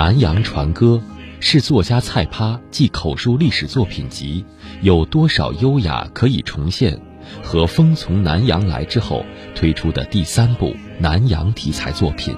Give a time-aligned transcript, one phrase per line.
[0.00, 1.02] 南洋船歌》
[1.40, 4.42] 是作家蔡趴继口述历史作品集
[4.80, 6.94] 《有多少优雅可以重现》
[7.42, 12.34] 和《风从南洋来》之后推出的第三部南洋题材作品。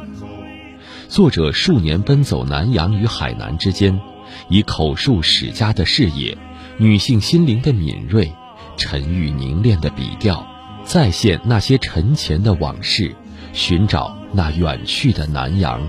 [1.06, 4.00] 作者数年奔走南洋与海南之间，
[4.48, 6.36] 以口述史家的视野、
[6.78, 8.32] 女性心灵的敏锐、
[8.76, 10.44] 沉郁凝练的笔调，
[10.82, 13.14] 再现那些沉潜的往事，
[13.52, 15.80] 寻找那远去的南洋。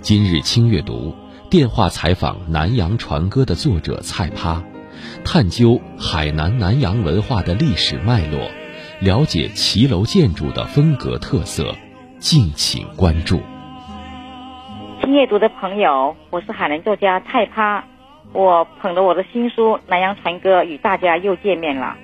[0.00, 1.14] 今日轻阅读
[1.50, 4.62] 电话采访南洋船歌的作者蔡趴，
[5.24, 8.48] 探究海南南洋文化的历史脉络，
[9.00, 11.74] 了解骑楼建筑的风格特色，
[12.18, 13.40] 敬请关注。
[15.02, 17.84] 轻阅读的朋友，我是海南作家蔡趴，
[18.32, 21.96] 我捧着我的新书《南洋船歌》与大家又见面了。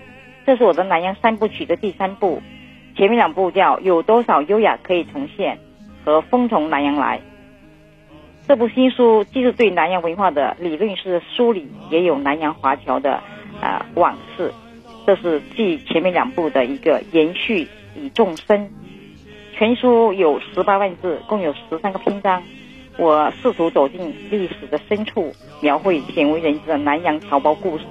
[0.44, 2.42] 这是我的南洋三部曲的第三部，
[2.96, 5.56] 前面两部叫《有多少优雅可以重现》
[6.04, 7.18] 和《风从南洋来》。
[8.46, 13.22] 这部新书既是对南洋文化的理论式梳理，也有南洋华侨的
[13.60, 14.52] 啊往事。
[15.06, 18.70] 这是继前面两部的一个延续与纵深。
[19.56, 22.42] 全书有十八万字，共有十三个篇章。
[22.98, 27.84] 我试图走进历史的深处，描绘鲜为人知的南洋侨胞故事，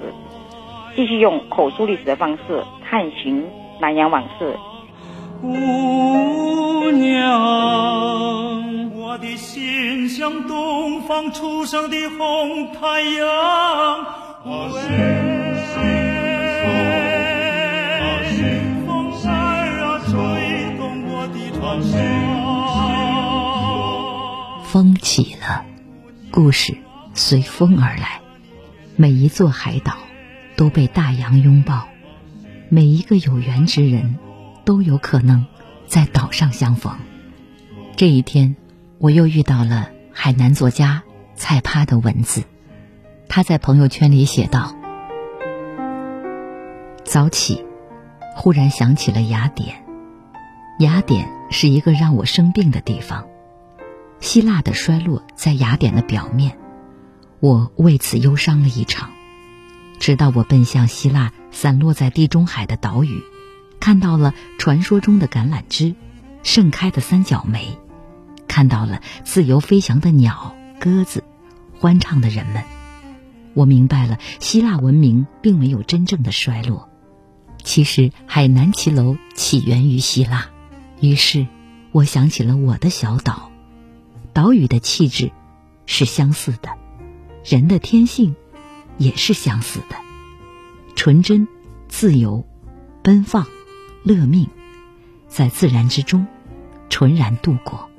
[0.95, 3.43] 继续用口述历史的方式探寻
[3.81, 4.55] 南洋往事。
[5.41, 7.22] 姑娘，
[11.13, 14.03] 方初升的红太阳。
[24.63, 25.63] 风起了，
[26.31, 26.75] 故事
[27.13, 28.21] 随风而来。
[28.95, 29.97] 每一座海岛
[30.55, 31.87] 都被大洋拥抱，
[32.69, 34.15] 每一个有缘之人。
[34.65, 35.45] 都有可能
[35.87, 36.93] 在岛上相逢。
[37.97, 38.55] 这一天，
[38.97, 41.03] 我又遇到了海南作家
[41.35, 42.43] 蔡趴的文字。
[43.27, 44.75] 他在朋友圈里写道
[47.03, 47.65] ：“早起，
[48.35, 49.83] 忽然想起了雅典。
[50.79, 53.25] 雅典是一个让我生病的地方。
[54.19, 56.57] 希腊的衰落在雅典的表面，
[57.39, 59.09] 我为此忧伤了一场。
[59.99, 63.21] 直到我奔向希腊散落在地中海的岛屿。”
[63.79, 65.95] 看到了传说中的橄榄枝，
[66.41, 67.77] 盛开的三角梅，
[68.53, 71.23] 看到了自由飞翔的鸟、鸽子，
[71.79, 72.63] 欢唱的人们。
[73.55, 76.87] 我明白了，希腊文明并没有真正的衰落。
[77.63, 80.51] 其实，海南骑楼起源于希腊。
[81.01, 81.47] 于是，
[81.91, 83.49] 我想起了我的小岛，
[84.33, 85.31] 岛屿的气质
[85.87, 86.69] 是相似的，
[87.43, 88.35] 人的天性
[88.99, 89.95] 也是相似的，
[90.95, 91.47] 纯真、
[91.87, 92.47] 自由、
[93.01, 93.47] 奔放。
[94.03, 94.47] 乐命，
[95.27, 96.27] 在自然之中，
[96.89, 97.89] 纯然度过。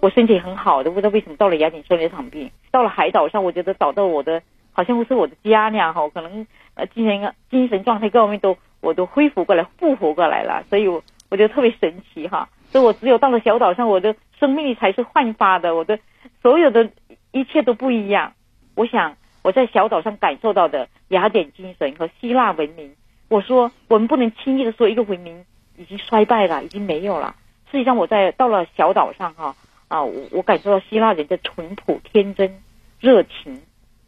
[0.00, 2.50] 我身体很好的，不知道为什么到了雅典生了一场病。
[2.70, 4.42] 到了海岛上，我觉得找到我的，
[4.72, 6.08] 好像是我的家那样哈。
[6.10, 10.64] 可能呃精神精神状态各方面都我都恢复过来，复活过来了。
[10.70, 12.48] 所以我我觉得特别神奇哈。
[12.70, 15.98] 所以我只有到了小岛上，我的生命力才是焕发的，我的
[16.42, 16.90] 所有的
[17.32, 18.34] 一切都不一样。
[18.76, 22.94] 我想我在小岛上感受到的雅典精神和希腊文明。
[23.28, 25.44] 我说，我们不能轻易的说一个文明
[25.76, 27.34] 已经衰败了，已经没有了。
[27.70, 29.54] 实际上，我在到了小岛上哈，
[29.88, 32.60] 啊我我感受到希腊人的淳朴、天真、
[33.00, 33.60] 热情，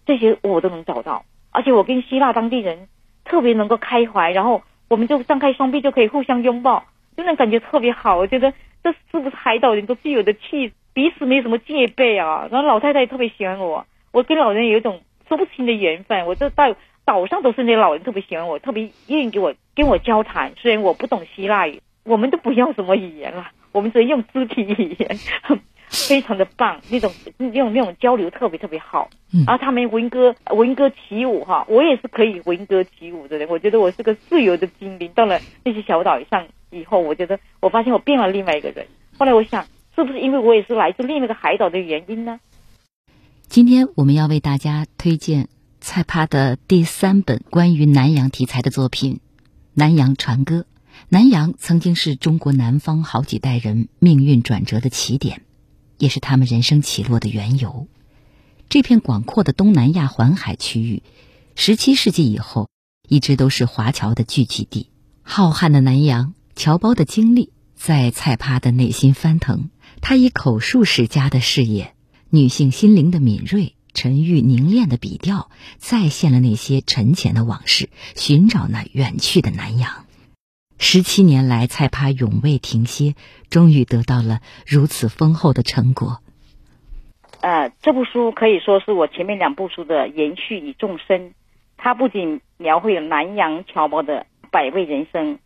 [0.06, 1.24] 这些我都能找到。
[1.50, 2.88] 而且我跟希腊当地人
[3.24, 6.84] 特别能够开怀，然后我们就张开双臂就可以互相拥抱，
[7.16, 8.16] 就那感觉特别好。
[8.16, 8.52] 我觉得
[8.84, 12.48] 这是不是海岛人都具有的气，彼此没什么戒备啊。
[12.50, 16.26] 然后老太太也特别喜欢我，我跟老人有一种说不清的缘分。
[16.26, 16.76] 我这带。
[17.02, 20.52] 岛上都是那老人特别喜欢我，特别愿意给我跟我交谈。
[20.56, 25.08] 虽然我不懂希腊语，我们都不要什么语言了，我们只用肢体语言，
[25.90, 26.80] 非常的棒。
[26.88, 29.10] 那种那种那种交流特别特别好。
[29.32, 33.48] 嗯然后他们文歌文歌起舞哈，我也是可以文歌起舞的人。
[33.48, 35.10] 我觉得我是个自由的精灵。
[35.14, 38.86] 到了那些小岛上以后，我觉得我发现我变了另外一个人。
[39.18, 42.40] 后来我想，是不是因为我也是来自另一个海岛的原因呢？
[43.48, 45.48] 今天我们要为大家推荐。
[45.82, 49.14] 蔡帕的第三本关于南洋题材的作品
[49.72, 50.56] 《南洋船歌》，
[51.08, 55.40] 南洋曾经是中国南方好几代人命运转折的起点，
[56.00, 57.86] 也是他们人生起落的缘由。
[58.68, 61.04] 这片广阔的东南亚环海区域，
[61.54, 62.68] 十七世纪以后
[63.08, 64.90] 一直都是华侨的聚集地。
[65.22, 69.70] 浩瀚的南洋，侨胞的经历在蔡趴的内心翻腾。
[70.00, 71.94] 他以口述史家的视野，
[72.30, 73.76] 女性心灵的敏锐。
[73.92, 80.06] 沉郁凝练的笔调，再现了那些沉潜的往事，寻找那远去的南洋。
[80.82, 83.14] 十七年来，蔡趴永未停歇，
[83.50, 86.20] 终于得到了如此丰厚的成果。
[87.42, 91.34] 呃，这部书可以说是我前面两部书的延续与纵深。
[91.76, 95.38] 它不仅描绘了南洋侨胞的百味人生，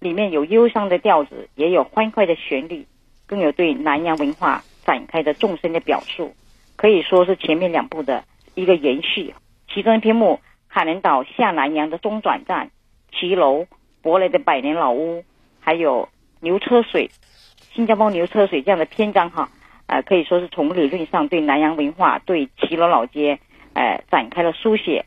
[0.00, 2.86] 里面有忧伤的调子，也有欢快的旋律，
[3.26, 6.34] 更有对南洋文化展开的纵深的表述，
[6.76, 8.24] 可以说是前面两部的
[8.54, 9.34] 一个延续。
[9.72, 12.66] 其中篇目《海南岛下南洋的中转站》，
[13.18, 13.66] 骑楼、
[14.02, 15.24] 博雷的百年老屋，
[15.60, 16.08] 还有
[16.40, 17.10] 牛车水、
[17.74, 19.50] 新加坡牛车水这样的篇章哈。
[19.86, 23.40] 呃，可以说是从理论上对南洋文化、对齐罗老街，
[23.72, 25.06] 呃，展开了书写。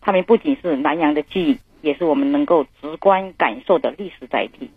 [0.00, 4.70] 他们不仅是南洋的记忆，也是我们能够直观感受的历史载体。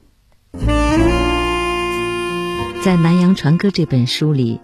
[2.82, 4.60] 在《南洋船歌》这本书里，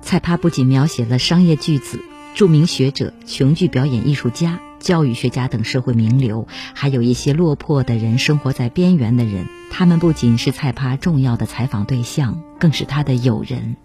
[0.00, 2.00] 蔡帕不仅描写了商业巨子、
[2.34, 9.46] 著名学者、琼剧表演艺术家、教育学家等社会名流，还有一些落魄的人、生活在边缘的人。
[9.70, 13.76] 他们不仅是蔡帕重要的采访对象，更是他的友人。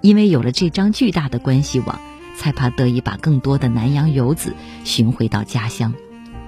[0.00, 1.98] 因为有了这张巨大的关系网，
[2.36, 4.54] 才怕得以把更多的南洋游子
[4.84, 5.94] 寻回到家乡。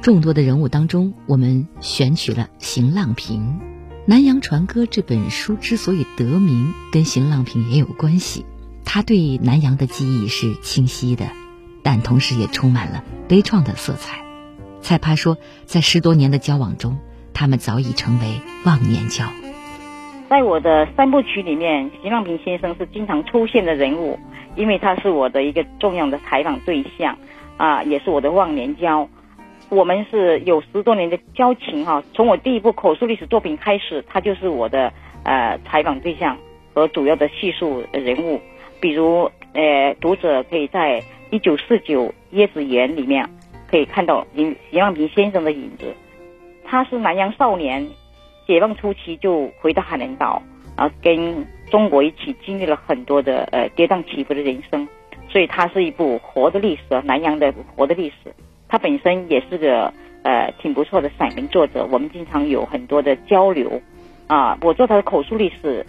[0.00, 3.40] 众多的人物当中，我们选取了邢浪平。
[4.04, 8.44] 《南洋船歌》这本书之所以得名，跟邢浪平也有关系。
[8.84, 11.30] 他对南洋的记忆是清晰的，
[11.84, 14.22] 但同时也充满了悲怆的色彩。
[14.80, 16.98] 蔡帕说，在十多年的交往中，
[17.32, 19.24] 他们早已成为忘年交。
[20.28, 24.18] 在我的三部曲里面，席浪平先生是经常出现的人物，
[24.56, 27.16] 因为他是我的一个重要的采访对象，
[27.58, 29.08] 啊，也是我的忘年交。
[29.68, 34.92] 我们是有十多年的交情哈，从我第一部口述历史作品开始，他就是我的
[35.22, 36.36] 呃采访对象
[36.74, 38.40] 和主要的叙述人物。
[38.80, 41.02] 比如，呃，读者可以在
[41.32, 43.26] 一九四九椰子园里面
[43.70, 45.94] 可以看到席席浪平先生的影子，
[46.62, 47.88] 他是南洋少年。
[48.46, 50.42] 解放初期就回到海南岛，
[50.76, 54.86] 然后跟中国一起经历了很多的呃跌宕起伏的人生，
[55.30, 58.34] 所以他是一部活的历史，南洋的活的历史。
[58.68, 63.80] 他本身也是个呃挺不错的散文作者，我们经常有很多的交流
[64.26, 64.58] 啊。
[64.60, 65.86] 我做他的口述历史，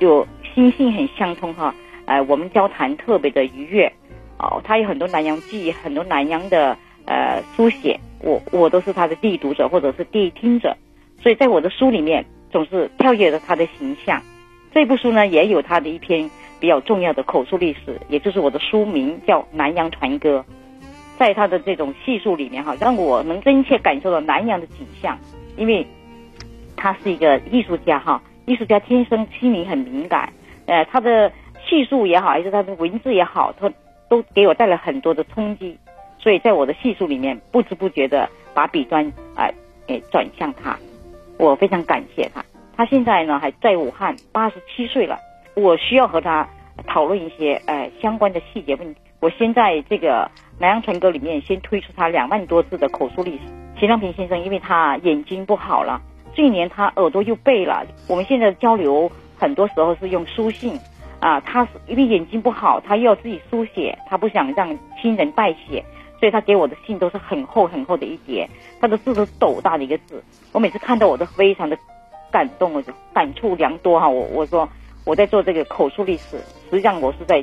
[0.00, 1.72] 就心性很相通哈。
[2.06, 3.92] 呃，我们交谈特别的愉悦
[4.38, 4.60] 哦。
[4.64, 6.76] 他有很多南洋记忆，很多南洋的
[7.06, 10.76] 呃书写，我我都是他的第一读者或者是第一听者。
[11.22, 14.22] 所以在我的书里面总是跳跃着他的形象，
[14.72, 20.44] 这部书呢也有他的一篇比较重要的口述历史，也就是我的书名叫《南洋船歌》。
[21.16, 25.16] 在他的这种叙述里面哈，让我能真切感受到南洋的景象，
[25.56, 25.86] 因为
[26.76, 30.32] 他是一个艺术家哈，艺术家天生心灵很敏感，
[30.66, 31.30] 呃，他的
[31.64, 33.72] 叙述也好，还是他的文字也好，他
[34.08, 35.78] 都给我带来很多的冲击。
[36.18, 39.50] 所以在我的叙述里面，不知不觉的把笔端啊
[39.86, 40.78] 给转向他。
[41.38, 42.44] 我非常感谢他，
[42.76, 45.18] 他现在呢还在武汉，八十七岁了。
[45.54, 46.48] 我需要和他
[46.86, 49.00] 讨论一些呃相关的细节问题。
[49.20, 50.24] 我先在这个
[50.58, 53.42] 《南阳传歌》里面先推出他两万多字的口述历史。
[53.78, 56.00] 秦良平先生因为他眼睛不好了，
[56.34, 57.84] 这一年他耳朵又背了。
[58.08, 60.78] 我们现在交流很多时候是用书信
[61.24, 65.82] 啊，他是因为眼睛不好，他又要自己书写，他不想让亲人代写。
[66.20, 68.48] 所以他给我的信都是很厚很厚的一叠，
[68.78, 70.22] 他的字都是斗大的一个字。
[70.52, 71.78] 我每次看到我都非常的
[72.30, 74.06] 感动，我就感触良多哈。
[74.06, 74.68] 我我说
[75.06, 76.38] 我在做这个口述历史，
[76.70, 77.42] 实际上我是在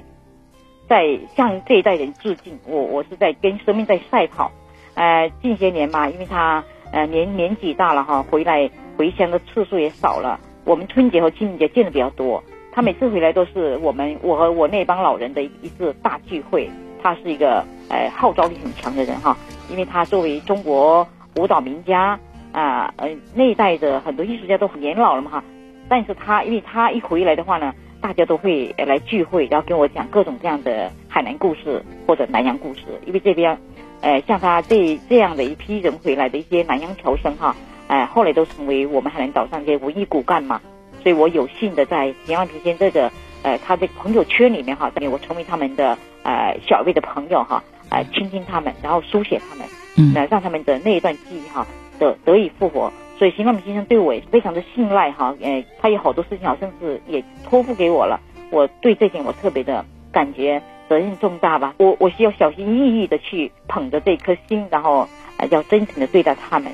[0.87, 2.59] 在向这一代人致敬。
[2.67, 4.51] 我我是在跟生命在赛跑。
[4.93, 10.39] 呃，近些年嘛，因为他呃年年纪大了哈，回来回乡的次数也少了。
[10.65, 16.69] 我们春节和清明节见的比较多，他每次回来都是我们我和我那帮老人的一次大聚会。
[17.03, 19.35] 他是一个呃号召力很强的人哈，
[19.71, 22.19] 因为他作为中国舞蹈名家
[22.51, 25.43] 啊，呃那一代的很多艺术家都很年老了嘛哈，
[25.89, 33.57] 但是他因为他一回来的话呢，大家都会来聚会，然后跟我讲各种各样的海南故事或者南洋故事，因为这边，
[34.01, 37.55] 呃像他这这样的一批人回来的一些南洋侨生哈，
[37.87, 40.61] 哎后来都成为我们海南岛上这些文艺骨干嘛，
[41.03, 43.11] 所以我有幸的在田万平先这个
[43.43, 45.97] 呃他的朋友圈里面哈，我成为他们的。
[46.23, 49.65] 呃，小辈的朋友哈，呃，倾听他们，然后书写他们，
[49.97, 51.65] 嗯，来让他们的那一段记忆哈
[51.97, 52.93] 得得以复活。
[53.17, 58.19] 所以邢浪平先生对我也非常的信赖哈，呃，他有好多事情好像是也托付给我了。
[58.51, 61.73] 我对这点我特别的感觉责任重大吧。
[61.77, 66.71] 我我需要小心翼翼的去捧着这颗心，然后呃要真诚的对待他们。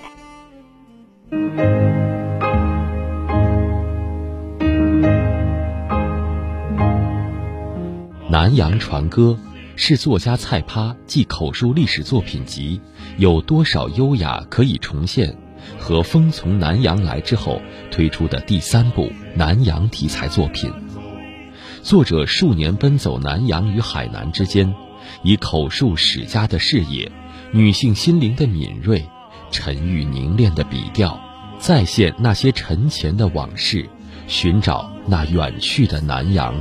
[8.38, 9.36] 南洋船歌
[9.76, 12.80] 是作家蔡趴继口述历史作品集
[13.18, 15.30] 《有多少优雅可以重现》
[15.80, 20.72] 和《风从南洋来》之后推出的第三部南洋题材作品。
[21.82, 24.72] 作者数年奔走南洋与海南之间，
[25.24, 27.12] 以口述史家的视野、
[27.52, 29.04] 女性心灵的敏锐、
[29.50, 31.20] 沉郁凝练的笔调，
[31.58, 33.90] 再现那些陈前的往事，
[34.28, 36.54] 寻找那远去的南洋。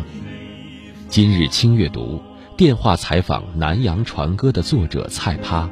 [1.17, 2.21] 今日轻阅读
[2.59, 5.71] 电话采访南洋船歌的作者蔡趴，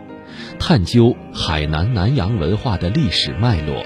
[0.59, 3.85] 探究海南南洋文化的历史脉络，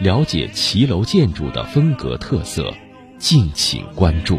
[0.00, 2.74] 了解骑楼建筑的风格特色，
[3.16, 4.38] 敬请关注。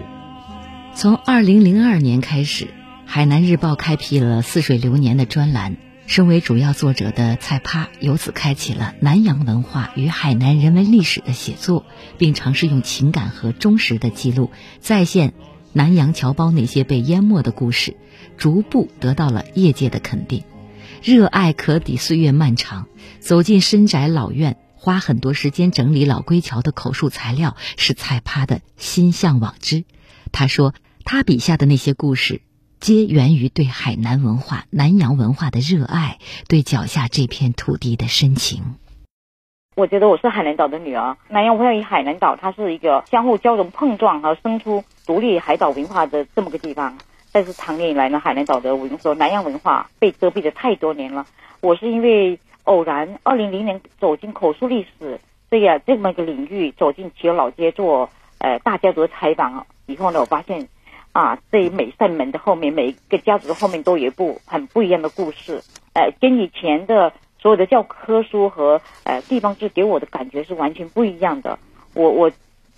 [0.94, 2.68] 从二零零二年开始，
[3.04, 5.76] 海南日报开辟了“似水流年”的专栏。
[6.06, 11.86] 身为主要作者的蔡趴，由此开启了南洋文化与海南人文历史的写作，
[12.18, 14.50] 并尝试用情感和忠实的记录
[14.80, 15.34] 再现
[15.74, 17.96] 南洋侨胞那些被淹没的故事，
[18.38, 20.44] 逐步得到了业界的肯定。
[21.04, 22.88] 热爱可抵岁月漫长，
[23.20, 29.86] 走进深宅老院，花很多时间整理老归桥的口述材料，是蔡趴的心向往之。
[30.32, 30.74] 他说，
[31.06, 32.42] 他笔下的那些故事。
[32.80, 38.76] 皆源于对海南文化、南洋文化的热爱，对脚下这片土地的深情。
[39.80, 46.98] 我觉得我是海南岛的女儿，南洋文化与海南岛，它是一个相互交融、碰撞和生出独立海岛文化的这么个地方。
[47.32, 51.26] 但是长年以来呢，海南岛的文说南洋文化被遮蔽了太多年了。
[51.62, 58.10] 我是因为偶然，二零零年走进口述历史这样这么一个领域，走进齐老街做
[58.40, 60.68] 呃大家族采访以后呢，我发现。
[61.12, 65.64] 啊，这每扇门的后面，每一个家族的后面都有一部很不一样的故事。
[65.94, 71.58] 呃，跟以前的所有的教科书和呃地方志给我的感觉是完全不一样的。
[71.94, 72.32] 我我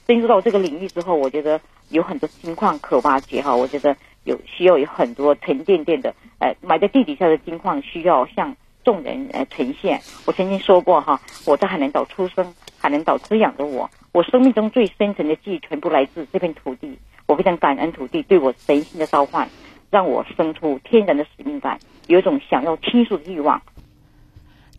[0.07, 3.55] 深入到这个领域之后，我觉得有很多金矿可挖掘哈。
[3.55, 9.99] 我觉得有需要有很多沉甸甸的呃埋在地底下的金矿需要向众人呃呈现。
[10.25, 16.99] 我曾经说过哈，我在海南岛出生，海南岛滋养着我，我生命中最深层的记忆全部来自这片土地。
[17.25, 19.49] 我非常感恩土地对我神性的召唤，
[19.89, 23.61] 让我生出天然的使命感，有一种想要倾诉的欲望。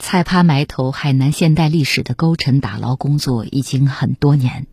[0.04, 4.66] 蔡趴埋头海南现代历史的勾陈打捞工作已经很多年，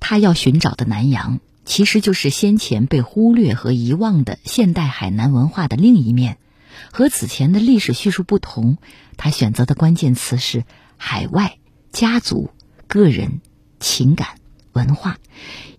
[0.00, 6.38] 他要寻找的南洋，其实就是先前被忽略和遗忘的现代海南文化的另一面。
[6.92, 8.78] 和此前的历史叙述不同，
[9.16, 10.64] 他选择的关键词是
[10.96, 11.58] 海外、
[11.92, 12.50] 家族、
[12.88, 13.40] 个人、
[13.78, 14.40] 情感、
[14.72, 15.18] 文化，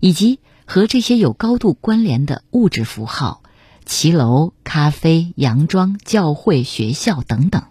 [0.00, 0.40] 以及。
[0.68, 3.42] 和这些有高度关联的物质符号，
[3.84, 7.66] 骑楼、咖啡、洋装、教会、学校等等，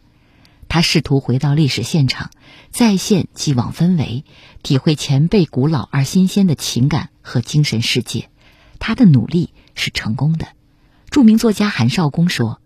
[0.75, 2.31] 他试图回到历史现场，
[2.69, 4.25] 再现既往氛围，
[4.61, 8.29] 体会前辈古老而新鲜的情感和精神世界。
[8.77, 10.49] 他的努力是成功的。
[11.09, 12.59] 著名作家韩少功说：“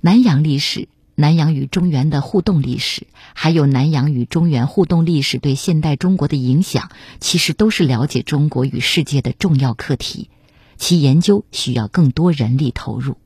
[0.00, 10.30] 南洋历史。”南洋与中原的互动历史，还有南洋与中原互动历史对现代中国的影响，其实都是了解中国与世界的重要课题。
[10.76, 13.16] 其研究需要更多人力投入。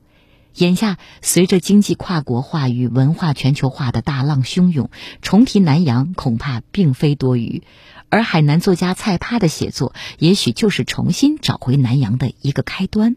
[0.55, 4.89] 眼下，随着经济跨国化与文化全球化的大浪汹涌，
[5.21, 7.63] 重提南洋恐怕并非多余。
[8.09, 13.15] 而海南作家蔡趴的写作，也许就是重新找回南洋的一个开端。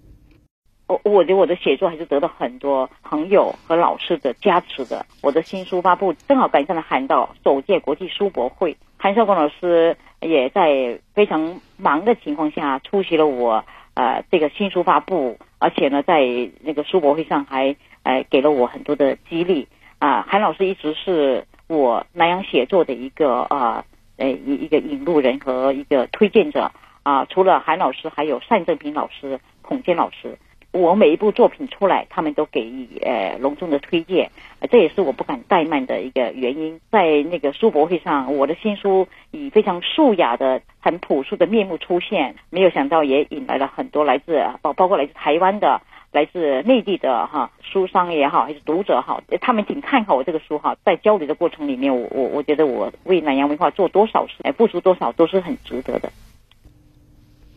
[0.88, 5.04] 我我觉得我的写作还是得到很多朋友和老师的加持的。
[5.20, 13.64] 我的新书发布正好赶上了韩导首届国际书博会，韩少功老师也在非常忙的情况下出席了我
[13.96, 16.20] 呃这个新书发布，而且呢在
[16.60, 17.74] 那个书博会上还
[18.04, 19.66] 呃给了我很多的激励
[19.98, 20.24] 啊。
[20.28, 23.84] 韩老师一直是我南洋写作的一个呃
[24.18, 26.70] 呃一一个引路人和一个推荐者
[27.02, 27.24] 啊。
[27.24, 30.38] 除了韩老师，还有单正平老师、孔坚老师。
[30.76, 34.30] 我每一部作品出来，他们都给予呃隆重的推荐，
[34.70, 36.80] 这也是我不敢怠慢的一个原因。
[36.90, 45.80] 在那个书博会上，我的新书以非常素雅的、很朴素的面目出现，没有想到也引来了很多来自包包括来自台湾的、
[46.12, 50.76] 来自内地的哈书商也好，还是读者好，他们挺看好我这个书哈。
[50.84, 56.10] 在交流的过程里面，我我我觉得我为南洋文化做多少事，哎，付出多少都是很值得的。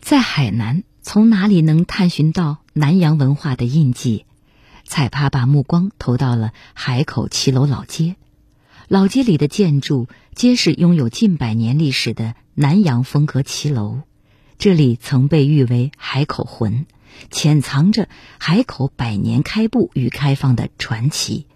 [0.00, 2.58] 在海南，从哪里能探寻到？
[2.72, 4.26] 南洋文化的印记，
[4.84, 8.14] 彩趴把目光投到了海口骑楼老街。
[8.86, 14.02] 老街里的建筑皆是拥有近百年历史的南洋风格骑楼。
[14.56, 16.86] 这里曾被誉为“海口魂”，
[17.32, 21.48] 潜藏着海口百年开埠与开放的传奇。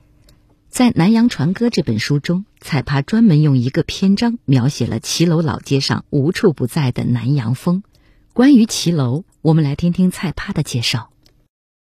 [0.68, 7.84] 在《南洋船歌》这本书中，彩趴专门用一个篇章描写了骑楼老街上无处不在的南洋风。
[8.34, 9.22] 关于骑楼。
[9.44, 11.08] 我们来听听蔡帕的介绍。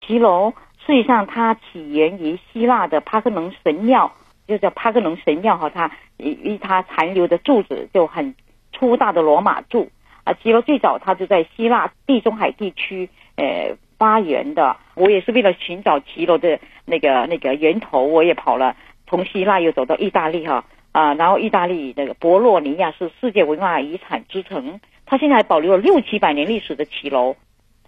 [0.07, 0.53] 骑楼
[0.87, 4.13] 实际上它起源于希腊的帕克农神庙，
[4.47, 5.71] 就叫帕克农神庙哈。
[5.71, 8.35] 它以它残留的柱子就很
[8.75, 9.91] 粗大的罗马柱
[10.25, 10.35] 啊。
[10.35, 14.77] 骑楼最早它就在希腊地中海地区呃发源的。
[14.97, 27.37] 我也是为了寻找骑楼的那个那个源头，我也跑了，从希腊又走到意大利哈啊，然后意大利那个博洛尼亚是世界文化遗产之城，它现在还保留了六七百年历史的骑楼。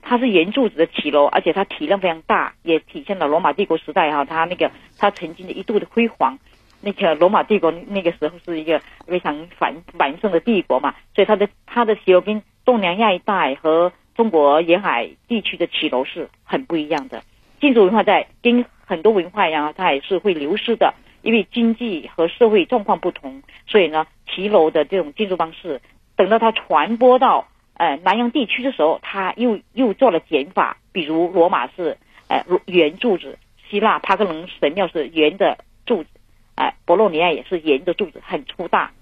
[0.08, 6.38] 它是圆柱子的骑楼，而且它体量非常大，也体现了罗马帝国时代哈，它那个它曾经的一度的辉煌。
[6.80, 17.20] 那个罗马帝国那个时候是一个非常繁繁盛的帝国嘛，所以它的它的骑楼跟东南亚一带和中国沿海地区的骑楼是很不一样的。
[17.60, 25.80] 建筑文化在跟很多文化一样，它也是会流失的，因为经济和社会状况不同，所以呢，骑楼的这种建筑方式，
[26.16, 27.48] 等到它传播到。
[27.78, 36.08] 呃，南洋地区的时候，他又又做了减法，比如罗马是呃圆柱子，希腊帕克农神庙是圆的柱子，
[36.54, 38.92] 哎，博洛尼亚也是圆的柱子，很粗大，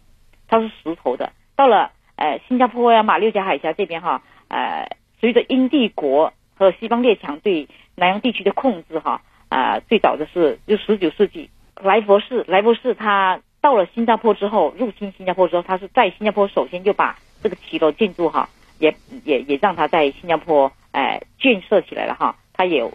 [0.48, 1.30] 它是石头的。
[1.54, 4.88] 到了呃新加坡呀马六甲海峡这边哈，呃，
[5.20, 11.48] 随着英帝国和西方列强对南洋地区的控制哈，啊，最早的是就十九世纪
[11.80, 18.46] 莱佛士，莱佛士他到了新加坡之后，入侵新加坡之后，他是在新加坡首先就把这个骑楼建筑哈。
[18.78, 18.94] 也
[19.24, 22.86] 也也让他在新加坡哎建设起来了哈，他也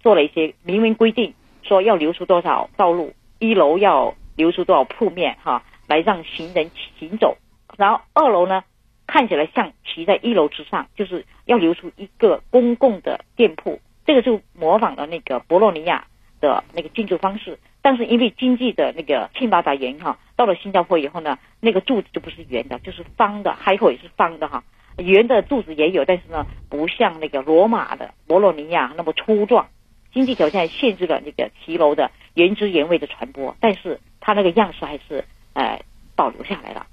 [0.00, 7.36] 做了一些明文规定，说要留出多少道路，一楼要留出多少铺面哈，来让行人行走。
[7.76, 8.64] 然后二楼呢，
[9.06, 13.78] 看起来像骑在一楼之上，就是要留出一个公共的店铺。
[14.04, 16.04] 这个就模仿了那个博洛尼亚
[16.40, 24.64] 的那个建筑方式，但是因为经济的那个欠发达原因哈，到了新加坡以后呢，那个柱子就不是圆的，就是方的，海口也是方的哈。
[24.98, 29.68] 圆的柱子也有，但是呢，不像那个罗马的博洛尼亚那么粗壮。
[30.12, 35.80] 经济条件限制了那个骑楼的原汁原味的传播，但是它那个样式还是呃
[36.16, 36.88] 保留下来了。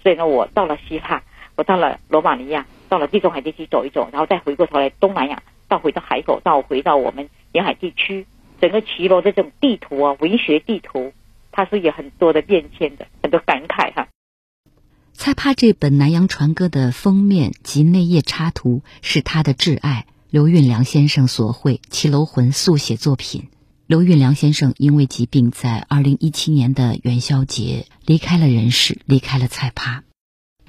[0.00, 1.24] 所以呢，我到了希腊，
[1.56, 8.24] 我到了罗马尼亚，到了地中海地区走一走，然后再回过头来东南亚，到回到海口，到回到我们沿海地区，
[8.60, 11.12] 整个骑楼的这种地图啊，文学地图，
[11.52, 14.08] 它是有很多的变迁的，很多感慨哈。
[15.12, 23.48] 蔡帕这本《南洋船歌》的封面及内页插图是他的挚爱刘运良先生所绘《骑楼魂》速写作品。
[23.86, 30.02] 刘运良先生因为疾病，在二零一七年的元宵节离开了人世，离开了蔡帕。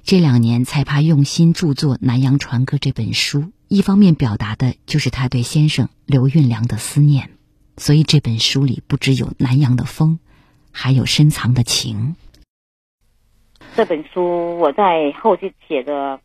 [0.04, 7.32] 这两年，蔡帕用心著作《南洋船歌》这本书，一方面表达的就是他对先生刘运良的思念，
[7.78, 10.20] 所以这本书里不只有南洋的风，
[10.72, 12.16] 还有深藏的情。
[13.76, 16.20] 这本书我在后期写的，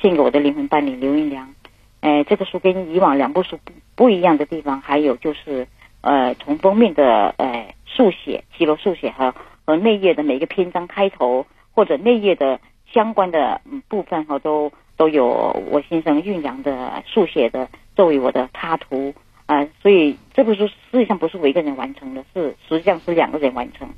[0.00, 1.54] 献给我的灵魂伴侣刘云良。
[2.00, 5.68] 哎，这个书跟以往两部书不不一样的地方，还有就是，
[6.00, 9.34] 呃，从封面的呃速写、骑楼速写和
[9.66, 15.26] 和内页的每个篇章开头或者内页的相关的嗯部分哈，都都有
[15.70, 19.14] 我先生运良的速写的作为我的插图
[19.46, 19.66] 啊。
[19.82, 23.88] 所以这本书实际上不是我一个人完成的，是实际上是两个人完成。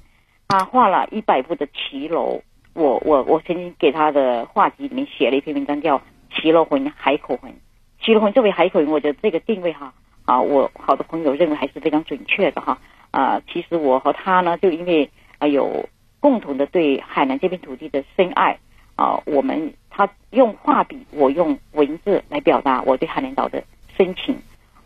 [0.49, 2.43] 他画了一百部的骑楼。
[2.75, 5.99] 我我我曾经给他的画集里面写了一篇文章，叫
[6.31, 7.51] 《骑楼魂》《海口魂》。
[8.05, 9.95] 骑楼魂作为海口魂，我觉得这个定位哈
[10.27, 12.79] 啊，我好多朋友认为还是非常准确的哈
[13.13, 13.41] 啊。
[13.51, 15.89] 其实我和他呢，就因为啊有
[16.21, 18.59] 共同的对海南这片土地的深爱
[18.95, 23.65] 啊，我们他用画笔，我用文字来表达我对海南岛的
[23.97, 24.37] 深情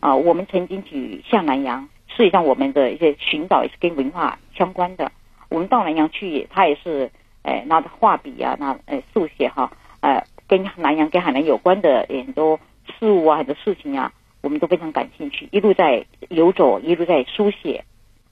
[0.01, 0.17] 啊。
[0.17, 5.13] 我们曾经去向南洋，实际上我们的一些寻找也是跟文化相关的。
[5.49, 7.11] 我们到南洋去，他也是。
[7.43, 12.61] 哎，拿着画笔啊，那呃速写哈，呃，跟南洋、跟海南有关的很多
[12.99, 17.83] 事物啊，很多事情啊，我们都非常感兴趣，一路在游走，一路在书写。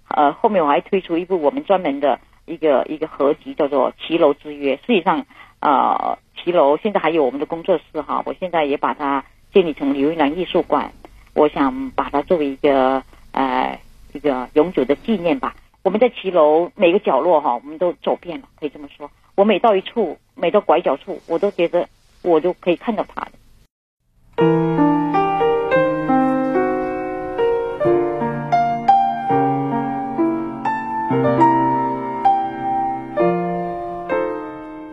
[0.08, 4.76] 呃，后面我还推出一部我们专门的一个一个合集，叫做《骑楼之约》。
[4.80, 5.24] 实际上，
[5.60, 10.92] 呃，骑楼现在还有我们的工作室哈，我现在也把它建立成刘一良艺术馆，
[11.38, 13.80] 我想把它作为一个呃
[14.12, 15.54] 一个永久的纪念吧。
[15.84, 19.08] 我们在骑楼每个角落哈，我们都走遍了，可以这么说。
[19.36, 21.88] 我每到一处，每到拐角处，我都觉得
[22.22, 23.30] 我就可以看到他的。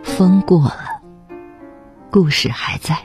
[0.04, 1.02] 风过了，
[2.12, 2.96] 故事还在。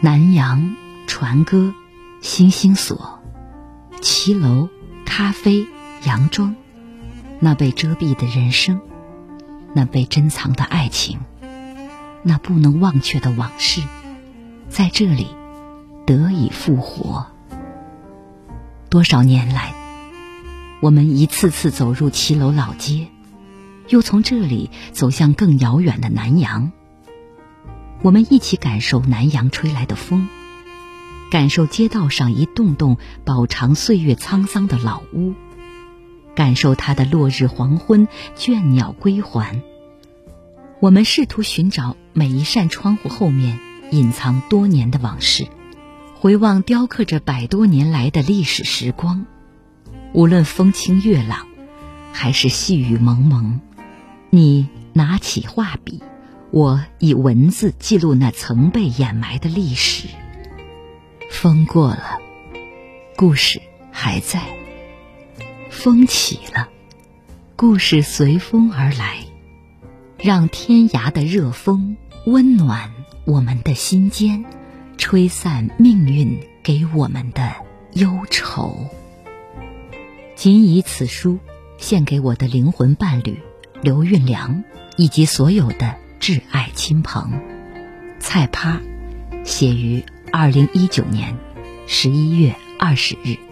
[0.00, 0.74] 南洋
[1.06, 1.74] 船歌，
[2.20, 3.20] 星星锁，
[4.00, 4.68] 骑楼，
[5.04, 5.66] 咖啡。
[6.06, 6.54] 洋装，
[7.40, 8.80] 那被遮蔽的人生，
[9.74, 11.18] 那被珍藏的爱情，
[12.22, 13.82] 那不能忘却的往事，
[14.68, 15.26] 在这里
[16.06, 17.26] 得以复活。
[18.88, 19.74] 多少年来，
[20.80, 23.08] 我们一次次走入骑楼老街，
[23.88, 26.70] 又从这里走向更遥远的南洋。
[28.02, 30.28] 我们一起感受南洋吹来的风，
[31.30, 35.34] 感受街道上一栋栋饱尝岁月沧桑的老屋，
[36.34, 39.60] 感受它的落日黄昏、倦鸟归还。
[40.80, 43.58] 我们试图寻找每一扇窗户后面
[43.90, 45.46] 隐藏多年的往事，
[46.14, 49.26] 回望雕刻着百多年来的历史时光。
[50.14, 51.46] 无论风清月朗，
[52.12, 53.60] 还是细雨蒙蒙，
[54.30, 56.00] 你拿起画笔，
[56.50, 60.08] 我以文字记录那曾被掩埋的历史。
[61.28, 62.18] 风过了，
[63.16, 63.60] 故事
[63.92, 64.40] 还在；
[65.70, 66.68] 风起了，
[67.54, 69.18] 故事随风而来。
[70.18, 72.90] 让天涯的热风温暖
[73.24, 74.44] 我们的心间，
[74.96, 77.54] 吹散命运给我们的
[77.92, 78.88] 忧愁。
[80.34, 81.38] 谨以此书
[81.76, 83.38] 献给我的灵魂伴侣
[83.80, 84.64] 刘运良，
[84.96, 87.40] 以及所有的挚爱亲朋。
[88.18, 88.80] 菜趴，
[89.44, 91.36] 写于二零一九年
[91.86, 93.47] 十一月二十日。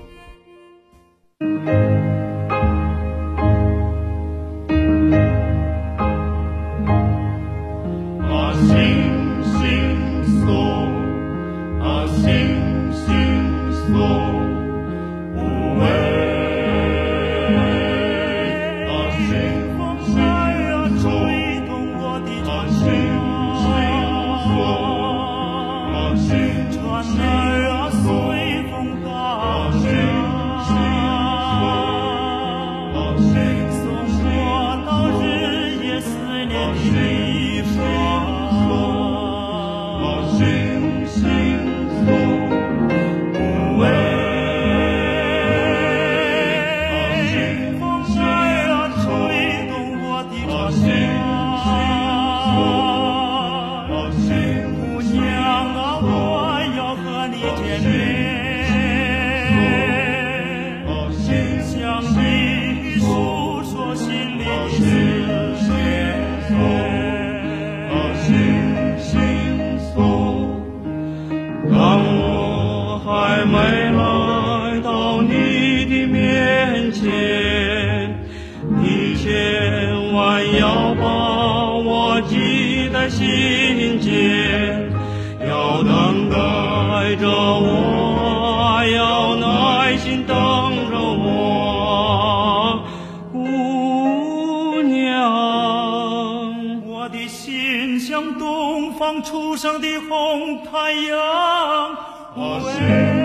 [98.17, 103.16] 像东方初升的红太阳。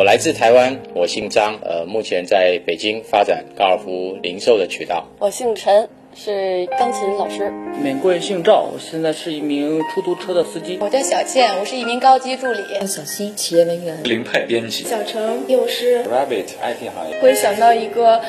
[0.00, 5.06] 我来自台湾，我姓张，呃，目前在北京发展高尔夫零售的渠道。
[5.18, 7.52] 我姓陈，是钢琴老师。
[7.82, 10.78] 免贵姓赵，我现在是一名出租车的司机。
[10.80, 12.62] 我叫小倩，我是一名高级助理。
[12.86, 14.02] 小新，企业文员。
[14.04, 14.84] 林派编辑。
[14.84, 16.02] 小程，幼师。
[16.04, 17.20] Rabbit IT 行业。
[17.20, 18.22] 会想到一个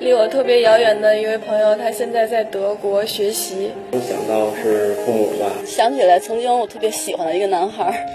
[0.00, 3.70] 离我特别遥远的一位朋友，他现在在德国学习。
[3.90, 5.50] 我想到是父母吧。
[5.64, 8.06] 想起来曾经我特别喜欢的一个男孩。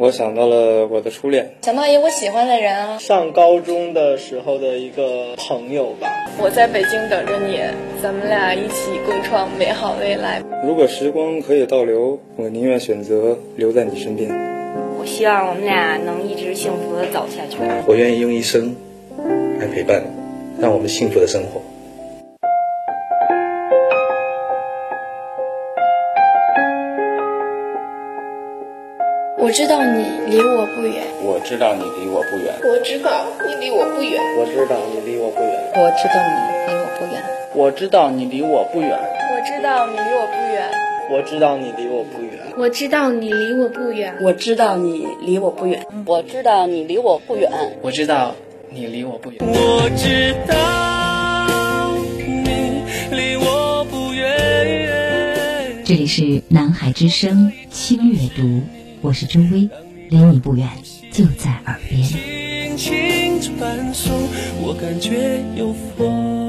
[0.00, 2.98] 我想到了我的初恋，想到一个我喜欢的人啊。
[2.98, 6.08] 上高中的时候的一个朋友吧。
[6.40, 7.58] 我在北京等着你，
[8.00, 10.40] 咱们俩一起共创美好未来。
[10.64, 14.30] 如果时光可以倒流，我宁愿选择留在你身边。
[15.00, 17.58] 我希望我们俩能一直幸福的走下去。
[17.88, 18.76] 我愿意用一生
[19.58, 21.60] 来陪伴你，让我们幸福的生活。
[29.40, 37.22] 我知道你离我不远，我知道你离我不远，我知道你离我不远，我知道你离我不远，我知道你离我不远，
[37.54, 38.98] 我知道你离我不远，
[39.38, 40.68] 我知道你离我不远，
[41.08, 48.34] 我知道你离我不远，我知道你离我不远，我知道你离我不远，我知道你离我不远，我知道
[48.70, 50.54] 你离我不远，我知道
[52.16, 55.84] 你离我不远。
[55.84, 58.62] 这里是南海之声轻阅读。
[59.00, 59.68] 我是周薇，
[60.10, 60.68] 离你不远，
[61.12, 62.02] 就在耳边。
[62.02, 64.12] 轻轻传送，
[64.60, 66.47] 我感觉有风。